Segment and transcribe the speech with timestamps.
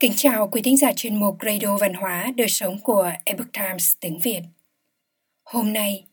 [0.00, 3.92] Kính chào quý thính giả chuyên mục Radio Văn hóa Đời sống của Epoch Times
[4.00, 4.40] tiếng Việt.
[5.44, 6.04] Hôm nay,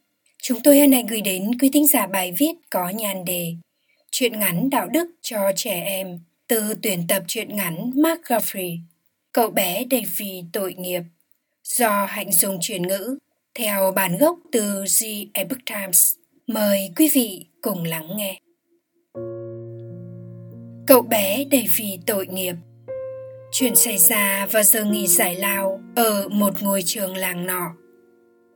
[0.43, 3.53] chúng tôi hân hạnh gửi đến quý thính giả bài viết có nhan đề
[4.11, 8.77] Chuyện ngắn đạo đức cho trẻ em từ tuyển tập truyện ngắn Mark Guffrey,
[9.31, 11.01] cậu bé đầy vì tội nghiệp,
[11.63, 13.17] do Hạnh dùng chuyển ngữ
[13.55, 16.15] theo bản gốc từ The Epoch Times.
[16.47, 18.39] Mời quý vị cùng lắng nghe.
[20.87, 22.55] Cậu bé đầy vì tội nghiệp
[23.59, 27.71] Chuyện xảy ra vào giờ nghỉ giải lao ở một ngôi trường làng nọ.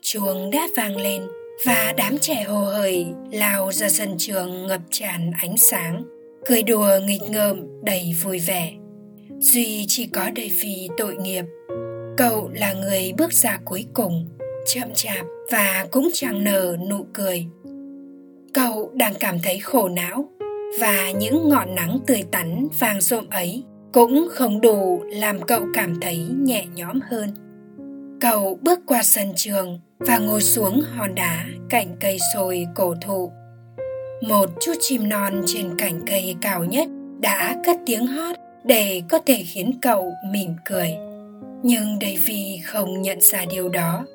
[0.01, 1.21] Chuông đã vang lên
[1.65, 6.03] và đám trẻ hồ hởi lao ra sân trường ngập tràn ánh sáng,
[6.45, 8.73] cười đùa nghịch ngợm đầy vui vẻ.
[9.39, 11.45] Duy chỉ có đầy vì tội nghiệp.
[12.17, 14.29] Cậu là người bước ra cuối cùng,
[14.67, 17.45] chậm chạp và cũng chẳng nở nụ cười.
[18.53, 20.29] Cậu đang cảm thấy khổ não
[20.79, 25.99] và những ngọn nắng tươi tắn vàng rộm ấy cũng không đủ làm cậu cảm
[26.01, 27.29] thấy nhẹ nhõm hơn.
[28.21, 33.31] Cậu bước qua sân trường và ngồi xuống hòn đá cạnh cây sồi cổ thụ.
[34.27, 36.87] Một chú chim non trên cành cây cao nhất
[37.19, 40.89] đã cất tiếng hót để có thể khiến cậu mỉm cười.
[41.63, 44.05] Nhưng Davy không nhận ra điều đó.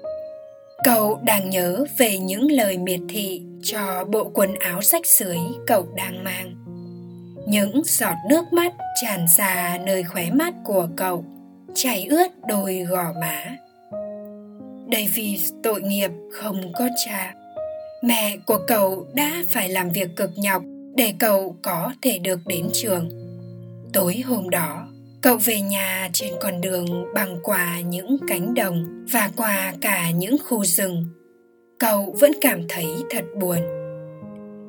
[0.85, 5.89] Cậu đang nhớ về những lời miệt thị cho bộ quần áo rách rưới cậu
[5.97, 6.66] đang mang
[7.47, 11.25] những giọt nước mắt tràn ra nơi khóe mắt của cậu,
[11.75, 13.57] chảy ướt đôi gò má.
[14.93, 17.35] David tội nghiệp không có cha.
[18.03, 20.63] Mẹ của cậu đã phải làm việc cực nhọc
[20.95, 23.09] để cậu có thể được đến trường.
[23.93, 24.89] Tối hôm đó,
[25.23, 30.37] cậu về nhà trên con đường băng qua những cánh đồng và qua cả những
[30.45, 31.05] khu rừng.
[31.79, 33.86] Cậu vẫn cảm thấy thật buồn.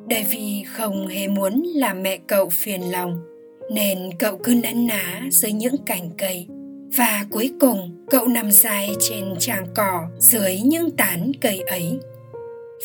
[0.09, 3.19] Davy không hề muốn làm mẹ cậu phiền lòng,
[3.71, 6.47] nên cậu cứ nấn ná dưới những cành cây.
[6.97, 11.99] Và cuối cùng cậu nằm dài trên tràng cỏ dưới những tán cây ấy.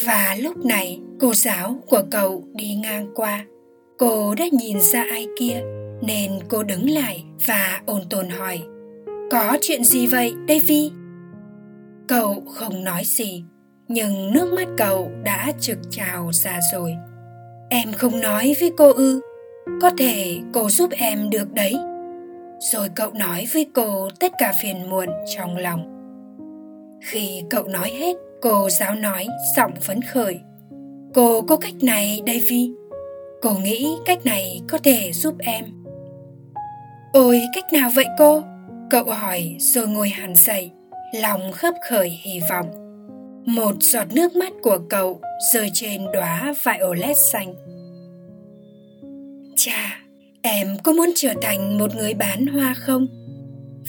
[0.04, 3.44] Và lúc này cô giáo của cậu đi ngang qua.
[3.98, 5.62] Cô đã nhìn ra ai kia
[6.02, 8.62] nên cô đứng lại và ôn tồn hỏi
[9.30, 10.90] Có chuyện gì vậy Davy?
[12.08, 13.44] Cậu không nói gì
[13.88, 16.96] nhưng nước mắt cậu đã trực trào ra rồi
[17.72, 19.20] em không nói với cô ư.
[19.82, 21.74] Có thể cô giúp em được đấy.
[22.60, 25.88] Rồi cậu nói với cô tất cả phiền muộn trong lòng.
[27.02, 30.40] Khi cậu nói hết, cô giáo nói giọng phấn khởi.
[31.14, 32.72] Cô có cách này davy
[33.42, 35.64] cô nghĩ cách này có thể giúp em.
[37.12, 38.42] Ôi, cách nào vậy cô?
[38.90, 40.70] Cậu hỏi rồi ngồi hẳn dậy,
[41.14, 42.81] lòng khấp khởi hy vọng
[43.46, 45.20] một giọt nước mắt của cậu
[45.52, 47.54] rơi trên đóa violet xanh.
[49.56, 50.00] Cha
[50.42, 53.06] em có muốn trở thành một người bán hoa không?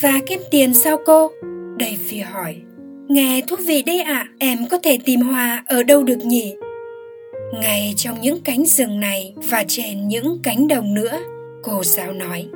[0.01, 1.31] Và kiếm tiền sao cô?
[1.77, 2.55] Đầy phi hỏi.
[3.07, 6.55] Nghe thú vị đấy ạ à, em có thể tìm hoa ở đâu được nhỉ?
[7.61, 11.19] Ngay trong những cánh rừng này và trên những cánh đồng nữa
[11.63, 12.47] cô giáo nói.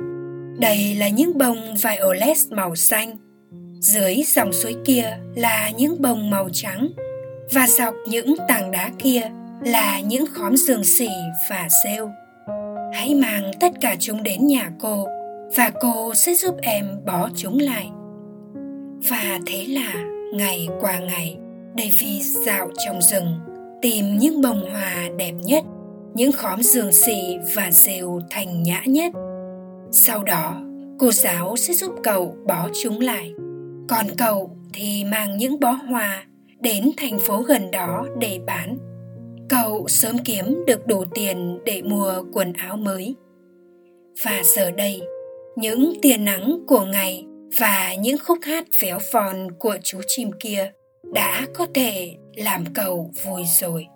[0.58, 3.16] Đây là những bông violet màu xanh
[3.80, 6.88] dưới dòng suối kia là những bông màu trắng
[7.52, 9.22] và dọc những tảng đá kia
[9.64, 11.08] là những khóm giường xỉ
[11.50, 12.10] và rêu
[12.92, 15.08] hãy mang tất cả chúng đến nhà cô
[15.56, 17.90] và cô sẽ giúp em bó chúng lại.
[19.08, 19.94] Và thế là
[20.34, 21.36] ngày qua ngày
[21.76, 23.38] Davy dạo trong rừng,
[23.82, 25.64] tìm những bông hoa đẹp nhất,
[26.14, 29.12] những khóm giường xì và rêu thành nhã nhất.
[29.90, 30.62] Sau đó,
[30.98, 33.32] cô giáo sẽ giúp cậu bó chúng lại
[33.88, 36.26] còn cậu thì mang những bó hoa
[36.60, 38.78] đến thành phố gần đó để bán.
[39.48, 43.14] Cậu sớm kiếm được đủ tiền để mua quần áo mới.
[44.24, 45.02] Và giờ đây,
[45.56, 47.24] những tia nắng của ngày
[47.58, 50.72] và những khúc hát véo von của chú chim kia
[51.14, 53.86] đã có thể làm cậu vui rồi.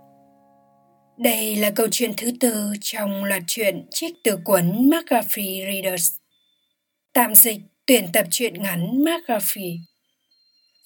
[1.19, 6.12] Đây là câu chuyện thứ tư trong loạt truyện trích từ cuốn McGaffrey Readers.
[7.12, 9.79] Tạm dịch tuyển tập truyện ngắn McGuffey.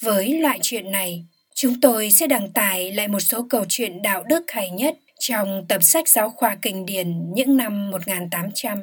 [0.03, 1.25] Với loại truyện này,
[1.58, 5.67] Chúng tôi sẽ đăng tải lại một số câu chuyện đạo đức hay nhất trong
[5.69, 8.79] tập sách giáo khoa kinh điển những năm 1800,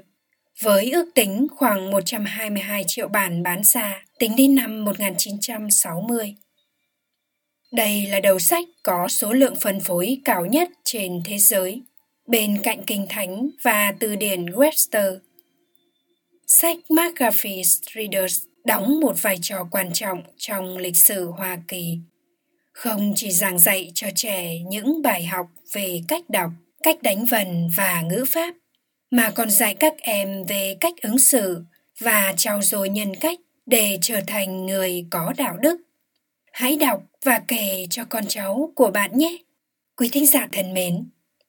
[0.62, 6.36] với ước tính khoảng 122 triệu bản bán ra tính đến năm 1960.
[7.72, 11.81] Đây là đầu sách có số lượng phân phối cao nhất trên thế giới,
[12.28, 15.18] bên cạnh Kinh Thánh và từ điển Webster.
[16.61, 21.97] Sách McGaffey's Readers đóng một vai trò quan trọng trong lịch sử Hoa Kỳ
[22.71, 26.51] không chỉ giảng dạy cho trẻ những bài học về cách đọc
[26.83, 28.55] cách đánh vần và ngữ pháp
[29.11, 31.63] mà còn dạy các em về cách ứng xử
[32.00, 35.81] và trau dồi nhân cách để trở thành người có đạo đức.
[36.51, 39.38] Hãy đọc và kể cho con cháu của bạn nhé.
[39.95, 41.09] Quý thính giả thân mến,